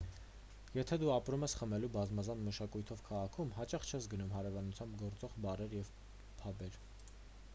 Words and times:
եթե 0.75 0.97
դու 1.01 1.09
ապրում 1.15 1.43
ես 1.45 1.53
խմելու 1.59 1.89
բազմազան 1.97 2.41
մշակույթով 2.47 3.03
քաղաքում 3.09 3.53
հաճախ 3.59 3.87
չես 3.91 4.07
գնում 4.15 4.33
հարևանությամբ 4.39 4.99
գործող 5.03 5.35
բարեր 5.47 5.77
և 5.81 5.93
փաբեր 6.41 6.81